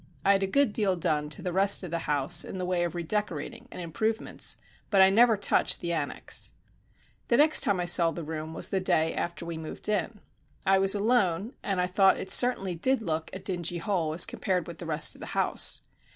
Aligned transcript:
I 0.25 0.31
had 0.31 0.41
a 0.41 0.47
good 0.47 0.73
deal 0.73 0.95
done 0.95 1.29
to 1.29 1.43
the 1.43 1.53
rest 1.53 1.83
of 1.83 1.91
the 1.91 1.99
house 2.09 2.43
in 2.43 2.57
the 2.57 2.65
way 2.65 2.83
of 2.83 2.95
redecorating 2.95 3.67
and 3.71 3.79
improvements, 3.79 4.57
but 4.89 4.99
I 4.99 5.11
never 5.11 5.37
touched 5.37 5.79
the 5.79 5.91
annexe. 5.93 6.53
The 7.27 7.37
next 7.37 7.61
time 7.61 7.79
I 7.79 7.85
saw 7.85 8.09
the 8.09 8.23
room 8.23 8.55
was 8.55 8.69
the 8.69 8.79
day 8.79 9.13
after 9.13 9.45
we 9.45 9.59
moved 9.59 9.87
in. 9.87 10.19
I 10.65 10.79
was 10.79 10.95
alone, 10.95 11.53
and 11.61 11.79
I 11.79 11.85
thought 11.85 12.17
it 12.17 12.31
certainly 12.31 12.73
did 12.73 13.03
look 13.03 13.29
a 13.31 13.37
dingy 13.37 13.77
hole 13.77 14.15
as 14.15 14.25
compared 14.25 14.65
with 14.65 14.79
the 14.79 14.87
rest 14.87 15.13
of 15.13 15.21
the 15.21 15.27
house. 15.37 15.81